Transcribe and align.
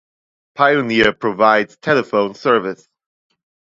Pioneer 0.55 1.13
provides 1.13 1.77
telephone 1.77 2.33
service. 2.33 2.87